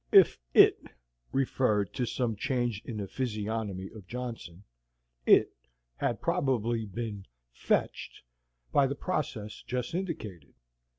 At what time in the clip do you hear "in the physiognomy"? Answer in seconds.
2.85-3.91